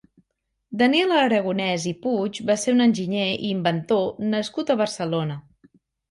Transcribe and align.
Daniel 0.81 1.11
Aragonès 1.17 1.83
i 1.91 1.91
Puig 2.05 2.39
va 2.49 2.55
ser 2.61 2.73
un 2.77 2.85
enginyer 2.85 3.27
i 3.33 3.51
inventor 3.51 4.23
nascut 4.31 4.73
a 4.73 4.77
Barcelona. 4.81 5.37